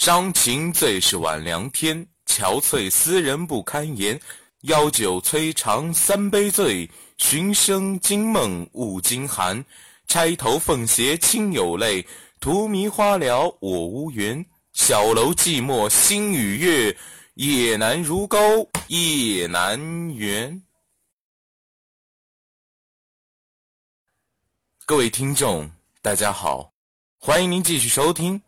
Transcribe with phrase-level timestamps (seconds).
[0.00, 1.94] 伤情最是晚凉天，
[2.24, 4.18] 憔悴思人不堪言。
[4.62, 9.62] 邀酒摧肠三杯醉，寻声惊梦误惊寒。
[10.06, 12.02] 钗头凤斜亲有泪，
[12.40, 14.42] 荼蘼花了我无缘。
[14.72, 16.96] 小楼寂寞星与月，
[17.34, 18.38] 夜难如钩
[18.86, 19.78] 夜难
[20.14, 20.62] 圆。
[24.86, 25.70] 各位听众，
[26.00, 26.72] 大家好，
[27.18, 28.40] 欢迎您继续收听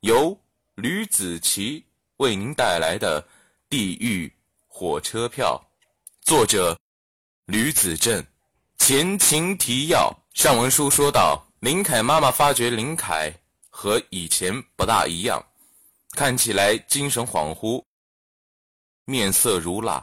[0.00, 0.38] 由
[0.80, 1.84] 吕子奇
[2.16, 3.22] 为您带来的
[3.68, 4.32] 《地狱
[4.66, 5.62] 火车票》，
[6.26, 6.78] 作者
[7.44, 8.24] 吕子正。
[8.78, 13.30] 前情提要：上文书说到，林凯妈妈发觉林凯
[13.68, 15.44] 和以前不大一样，
[16.12, 17.84] 看起来精神恍惚，
[19.04, 20.02] 面色如蜡，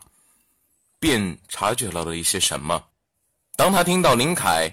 [1.00, 2.88] 便察觉到了一些什么。
[3.55, 4.72] 当他听到林凯。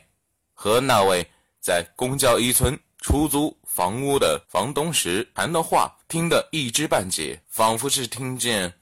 [0.56, 1.28] 和那位
[1.60, 8.72] 在公交一村出租房屋的房东时谈的话，听得一知半解，仿佛是听见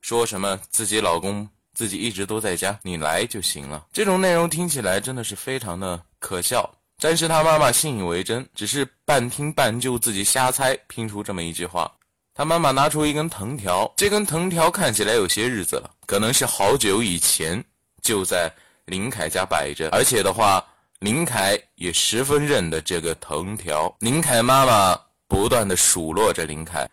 [0.00, 3.86] 说什么自己老公自己一直都在家，你来就行了。
[3.92, 6.68] 这种内容听起来真的是非常的可笑。
[6.98, 11.88] 但是他妈妈信以为真，只是半听半就自己瞎猜拼出这么一句话。
[12.34, 17.64] 他妈妈拿出一根藤条，这根藤条看起来有些日子了，可能是好久以前
[18.02, 18.52] 就在
[18.86, 20.66] 林凯家摆着，而且的话。
[21.00, 23.94] 林凯也十分认得这个藤条。
[24.00, 26.86] 林凯妈妈不断的数落着林凯，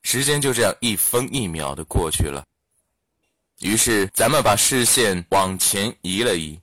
[0.00, 2.42] 时间就这样一分一秒的过去了。
[3.60, 6.58] 于是，咱们把视线往前移了移，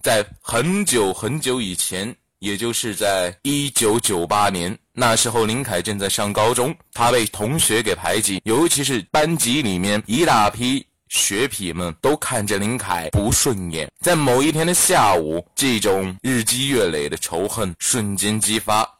[0.00, 10.86] 在很久很久以前，也就是在一九九八年，那时候林凯正在上高中，他被同学给排挤，尤其是班级里面一大批。
[11.12, 18.90] 学痞们都看着林凯不顺眼，在某一天的下午，这种日积月累的仇恨瞬间激发。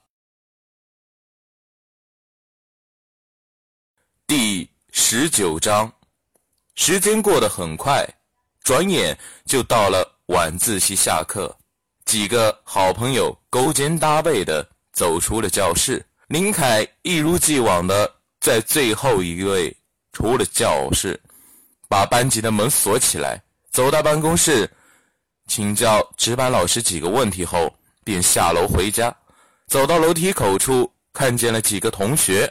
[4.26, 5.90] 第十九章，
[6.74, 8.06] 时间过得很快，
[8.62, 11.56] 转眼就到了晚自习下课，
[12.04, 19.74] 几个好朋友勾肩搭背的走出了教室，林凯一如既往的在最后一位
[20.12, 21.18] 出了教室。
[21.92, 23.38] 把班级的门锁起来，
[23.70, 24.66] 走到办公室，
[25.46, 27.70] 请教值班老师几个问题后，
[28.02, 29.14] 便下楼回家。
[29.66, 32.50] 走到楼梯口处，看见了几个同学，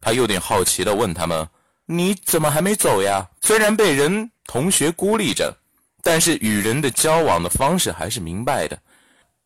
[0.00, 1.48] 他有点好奇地问他们
[1.86, 5.56] ：“你怎么还没走呀？”虽然被人同学孤立着，
[6.02, 8.76] 但是与人的交往的方式还是明白的。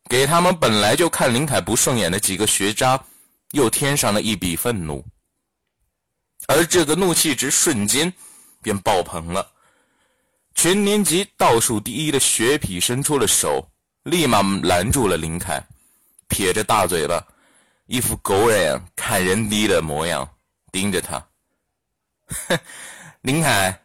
[0.08, 2.98] 给他们本来就看林凯不顺眼的几个学渣，
[3.50, 5.04] 又添上了一笔愤怒，
[6.46, 8.10] 而这个怒气值瞬间。
[8.64, 9.46] 便爆棚了，
[10.54, 13.68] 全年级倒数第一的学痞伸出了手，
[14.04, 15.62] 立马拦住了林凯，
[16.28, 17.22] 撇着大嘴巴，
[17.86, 20.26] 一副狗眼看人低的模样，
[20.72, 21.22] 盯着他。
[23.20, 23.78] 林凯，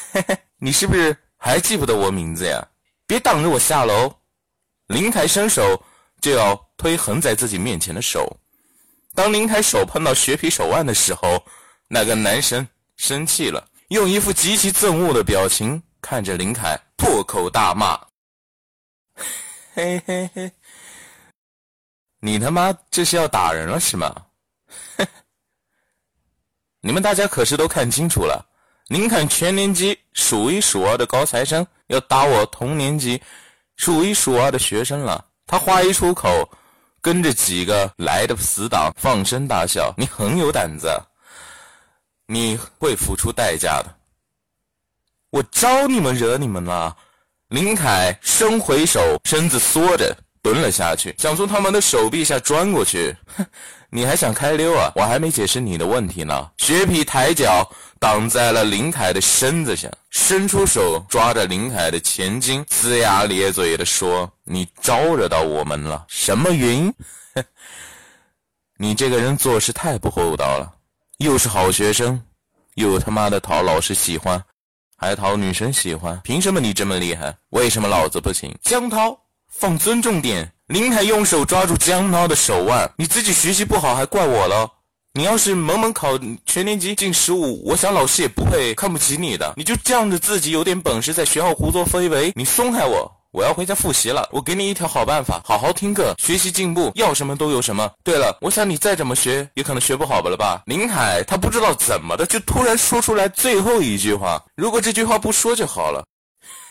[0.56, 2.66] 你是不是还记不得我名字呀？
[3.06, 4.10] 别挡着我下楼！
[4.86, 5.84] 林凯伸手
[6.22, 8.34] 就要推横在自己面前的手，
[9.14, 11.44] 当林凯手碰到学痞手腕的时候，
[11.88, 12.66] 那个男生
[12.96, 13.68] 生气了。
[13.92, 18.00] 用一副极其憎恶的表情看着林凯，破口大骂
[19.74, 20.50] ：“嘿嘿嘿，
[22.18, 24.10] 你他妈这是要打人了是吗？
[26.80, 28.42] 你们大家可是都看清楚了，
[28.86, 33.20] 林凯全年级数一数二的高材生要打我同年级
[33.76, 35.22] 数一数二的学生了。
[35.46, 36.50] 他话一出口，
[37.02, 39.92] 跟着几个来的死党放声大笑。
[39.98, 40.88] 你很有胆子。”
[42.32, 43.94] 你会付出代价的。
[45.28, 46.96] 我招你们惹你们了？
[47.48, 53.14] 林凯伸回手，身子缩着蹲了下去，想从他们的手臂下钻过去。
[53.36, 53.44] 哼，
[53.92, 54.90] 你还想开溜啊？
[54.96, 56.50] 我还没解释你的问题呢。
[56.56, 66.06] 雪痞抬脚挡在了林凯的身子下，伸出手抓着林凯的前襟，龇牙咧嘴的说：“你招惹到我们了？
[66.08, 66.90] 什么云？
[68.78, 70.76] 你这个人做事太不厚道了。”
[71.18, 72.20] 又是好学生，
[72.74, 74.42] 又他妈的讨老师喜欢，
[74.96, 77.36] 还讨女生喜欢，凭什么你这么厉害？
[77.50, 78.54] 为什么老子不行？
[78.62, 79.18] 江涛，
[79.50, 80.52] 放尊重点！
[80.68, 84.70] 林凯用手抓住江涛的手腕，你自己学习不好还怪我了？
[85.14, 89.52] 你要是猛猛考全年级进十五，我想老师也不会看不起你的。
[89.58, 93.12] 你就仗着自己有点本事，在学校胡作非为，你松开我！
[93.32, 97.90] 我要回家复习了，我给你一条好办法，好好听课，学习进步，要什么都有什么。
[98.04, 100.62] 对了，我想你再怎么学，也可能学不好吧了吧？
[100.66, 104.42] 林海他不知道怎么的，就突然说出来最后一句话。
[104.54, 106.04] 如果这句话不说就好了。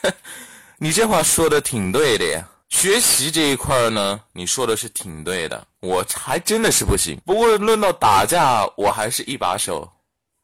[0.77, 2.47] 你这话说的挺对的呀。
[2.69, 7.19] 学习这一块呢，你说的是挺对的，我还真的是不行。
[7.25, 9.91] 不过论到打架，我还是一把手。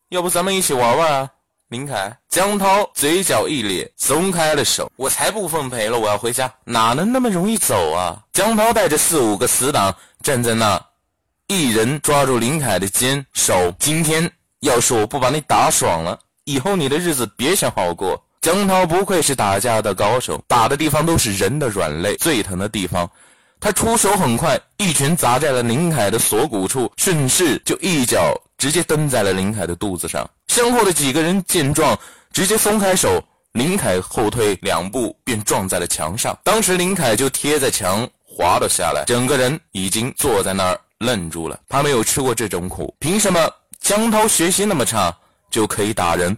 [0.09, 1.29] 要不咱们一起玩玩啊？
[1.69, 4.89] 林凯、江涛嘴角一咧，松开了手。
[4.95, 8.17] 我才不奉陪了，我要回家，哪能那么容易走啊？
[8.31, 9.93] 江涛带着四五个死党
[10.23, 10.81] 站在那，
[11.47, 13.53] 一人抓住林凯的肩手。
[13.79, 14.31] 今天
[14.61, 18.23] 要是我不把你打爽了，以后你的日子别想好过。
[18.39, 23.09] 江涛不愧是打架的高手，打的地方都是人的软肋，最疼的地方。
[23.59, 30.25] 他出手很快，一拳砸在了林凯的锁骨处，顺势就一脚直接蹬在了林凯的肚子上。
[30.57, 31.95] 身后的几个人见状，
[32.33, 36.35] 直接松开手，林凯后退两步便撞在了墙上。
[36.43, 41.59] 当时林凯就贴在墙滑了下来，整个人已经坐在那儿愣住了。
[41.69, 43.47] 他没有吃过这种苦，凭什么
[43.79, 45.15] 江涛学习那么差
[45.51, 46.35] 就可以打人，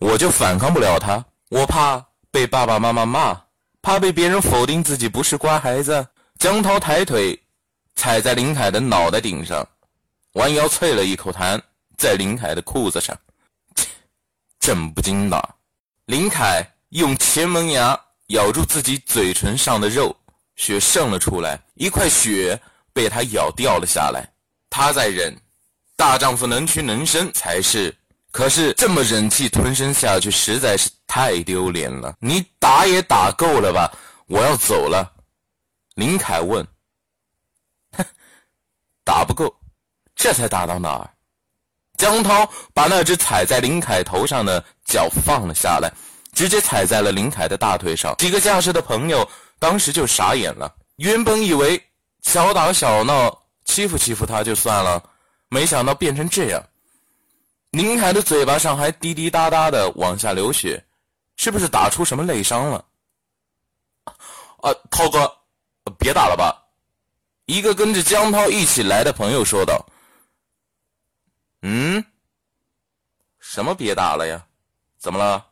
[0.00, 1.24] 我就反抗不了他？
[1.48, 3.40] 我怕被爸爸妈妈骂，
[3.80, 6.04] 怕被别人否定自己不是乖孩子。
[6.36, 7.40] 江涛抬腿
[7.94, 9.64] 踩在林凯的脑袋顶上，
[10.32, 11.60] 弯腰啐了一口痰
[11.96, 13.16] 在林凯的裤子上，
[14.62, 15.54] 震不惊的。
[16.06, 17.98] 林凯用前门牙
[18.28, 20.16] 咬住自己嘴唇上的肉，
[20.54, 22.58] 血渗了出来，一块血
[22.92, 24.32] 被他咬掉了下来。
[24.70, 25.36] 他在忍，
[25.96, 27.92] 大丈夫能屈能伸才是。
[28.30, 32.14] 可是这么忍气吞声下去，实在是太丢脸了。
[32.20, 33.92] 你打也打够了吧？
[34.26, 35.12] 我要走了。
[35.96, 36.64] 林凯问
[37.98, 38.04] ：“哼，
[39.04, 39.52] 打不够，
[40.14, 41.10] 这才打到哪儿？”
[42.02, 45.88] 江涛把那只踩在林凯头上的脚放了下来，
[46.32, 48.16] 直接踩在了林凯的大腿上。
[48.16, 49.26] 几个驾驶的朋友
[49.60, 50.74] 当时就傻眼了。
[50.96, 51.80] 原本以为
[52.22, 53.32] 小打小闹
[53.66, 55.00] 欺负欺负他就算了，
[55.48, 56.60] 没想到变成这样。
[57.70, 60.84] 林凯的嘴巴上还滴滴答答的往下流血，
[61.36, 62.84] 是不是打出什么内伤了？
[64.60, 65.32] 啊，涛哥，
[66.00, 66.52] 别打了吧！
[67.46, 69.86] 一个跟着江涛一起来的朋友说道。
[71.62, 72.04] 嗯？
[73.40, 74.44] 什么别打了呀？
[74.98, 75.44] 怎么了？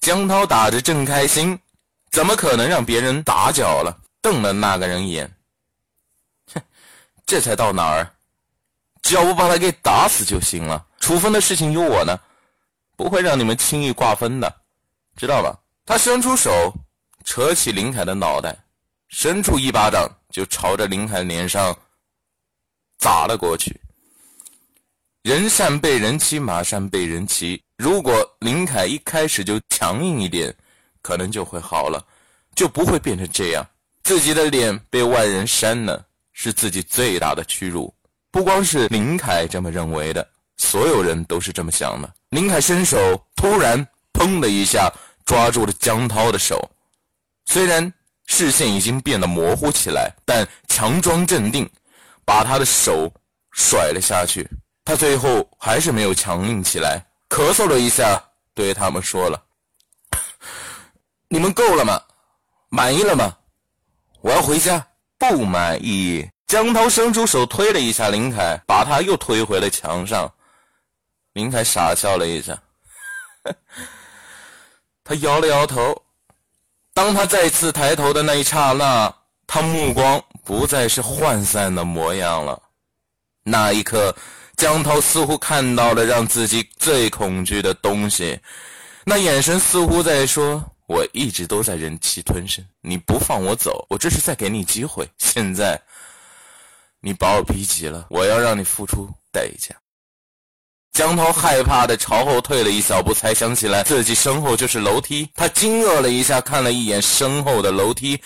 [0.00, 1.58] 江涛打着正开心，
[2.10, 3.98] 怎么可能让别人打搅了？
[4.20, 5.30] 瞪了那个人一眼，
[6.52, 6.62] 哼，
[7.26, 8.10] 这才到哪儿？
[9.02, 10.86] 只要我把他给打死就行了。
[11.00, 12.18] 处分的事情有我呢，
[12.96, 14.60] 不会让你们轻易挂分的，
[15.16, 15.58] 知道吧？
[15.84, 16.72] 他伸出手，
[17.24, 18.56] 扯起林凯的脑袋，
[19.08, 21.76] 伸出一巴掌就朝着林凯脸上
[22.96, 23.78] 砸了过去。
[25.24, 27.58] 人善被人欺，马善被人骑。
[27.78, 30.54] 如果林凯一开始就强硬一点，
[31.00, 32.06] 可能就会好了，
[32.54, 33.66] 就不会变成这样。
[34.02, 36.04] 自己的脸被外人扇了，
[36.34, 37.92] 是自己最大的屈辱。
[38.30, 40.28] 不光是林凯这么认为的。
[40.58, 42.14] 所有人都是这么想的。
[42.28, 42.98] 林凯伸手，
[43.34, 43.82] 突然
[44.12, 44.92] 砰的一下
[45.24, 46.70] 抓住了江涛的手，
[47.46, 47.90] 虽然
[48.26, 51.66] 视线已经变得模糊起来，但强装镇定，
[52.26, 53.10] 把他的手
[53.52, 54.46] 甩了下去。
[54.84, 58.22] 他最后还是没有强硬起来，咳嗽了一下，
[58.54, 59.42] 对他们说了
[61.28, 62.00] ：“你们够了吗？
[62.68, 63.36] 满意了吗？
[64.20, 64.86] 我要回家。”
[65.16, 66.28] 不满意。
[66.46, 70.30] 江涛伸出手推了一下林凯，把他又推回了墙上。
[71.32, 72.60] 林凯傻笑了一下，
[75.02, 76.02] 他摇了摇头。
[76.92, 79.14] 当他再次抬头的那一刹那，
[79.46, 82.60] 他目光不再是涣散的模样了。
[83.42, 84.14] 那一刻，
[84.56, 88.38] 江涛似乎看到了让自己最恐惧的东西，
[89.04, 95.08] 那眼神似乎在说：“我一直都在忍气吞声，你不放我走，我这是在给你机会。
[95.18, 95.80] 现在，
[97.00, 99.74] 你把我逼急了，我要让你付出代价。”
[100.92, 105.28] 江涛害怕的朝后退了一小步，才想起来自己身后就是楼梯。
[105.34, 108.16] 他惊愕了一下，看了一眼身后的楼梯，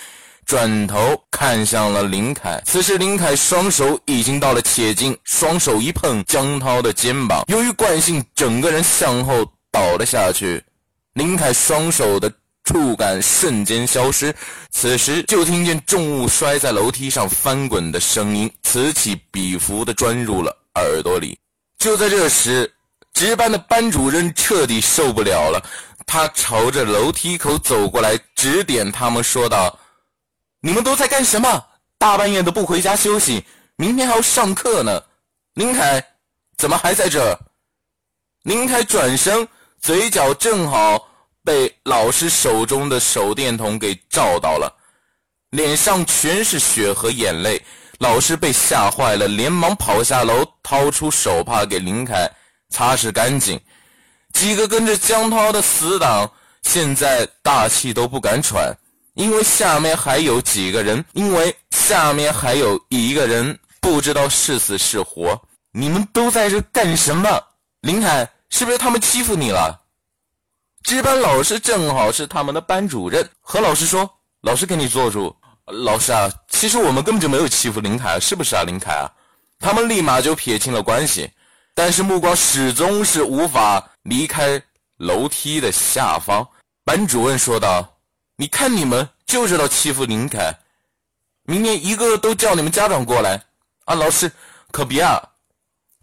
[0.49, 2.59] 转头看向了林凯。
[2.64, 10.64] 此时林凯双手已经到了切颈，双手一碰江涛的肩膀，由于惯性，整个人向后倒了下去。
[11.12, 12.33] 林凯双手的
[12.64, 14.35] 触感瞬间消失，
[14.71, 21.38] 此时就听见重物摔在楼梯上翻滚的声音，此起彼伏的钻入了耳朵里。
[21.78, 22.73] 就在这时，
[23.12, 25.62] 值班的班主任彻底受不了了，
[26.07, 29.78] 他朝着楼梯口走过来，指点他们说道
[30.61, 31.65] ：“你们都在干什么？
[31.99, 33.45] 大半夜的不回家休息，
[33.77, 35.03] 明天还要上课呢。”
[35.55, 36.05] 林凯
[36.57, 37.38] 怎么还在这儿？
[38.45, 39.47] 林凯转身，
[39.81, 41.09] 嘴角正好
[41.45, 44.73] 被老师手中的手电筒给照到了，
[45.50, 47.61] 脸上全是血和眼泪。
[47.99, 52.31] 老师被吓坏了，连忙跑下楼，掏出手帕给林凯
[52.71, 53.61] 擦拭干净。
[54.33, 56.31] 几个跟着江涛的死党
[56.62, 58.73] 现在大气都不敢喘，
[59.19, 65.37] 因为下面还有几个人，因为下面还有一个人不知道是死是活。
[65.73, 67.29] 你们都在这干什么？
[67.81, 69.77] 林海，是不是他们欺负你了？
[70.85, 74.09] 值班老师正好是他们的班主任，和老师说
[74.41, 75.35] ：“老师给你做主。”
[75.67, 79.11] 老师啊，其实我们根本就没有欺负林凯，是不是啊，林凯啊？
[79.59, 81.29] 他们立马就撇清了关系，
[81.75, 84.63] 但是目光始终是无法离开
[84.97, 86.47] 楼梯的下方。
[86.85, 87.85] 班主任说道
[88.38, 90.59] ：“你看你们就知道欺负林凯，
[91.42, 93.42] 明天一个个都叫你们家长过来
[93.85, 94.33] 啊！”老师
[94.71, 95.23] 可别啊！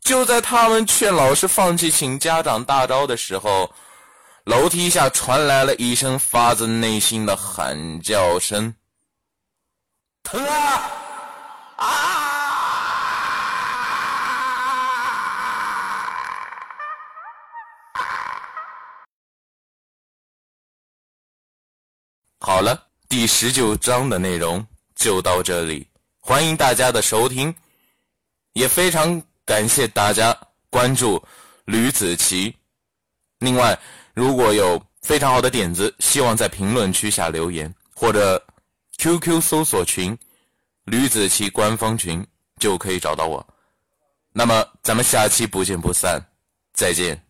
[0.01, 3.73] 就在他们劝老师放弃请家长大招的时候。
[4.45, 8.75] 楼梯下传来了一声发自内心的喊叫声
[10.21, 11.04] ：“疼啊！”啊！
[22.55, 25.85] 好了，第十九章的内容就到这里，
[26.21, 27.53] 欢迎大家的收听，
[28.53, 30.33] 也非常感谢大家
[30.69, 31.21] 关注
[31.65, 32.55] 吕子奇。
[33.39, 33.77] 另外。
[34.13, 38.41] 如果有非常好的点子，希望在评论区下留言，或者
[39.00, 40.17] QQ 搜索群
[40.88, 42.25] “吕子奇官方群”
[42.57, 43.45] 就可以找到我。
[44.31, 46.25] 那么，咱们下期不见不散，
[46.71, 47.21] 再见。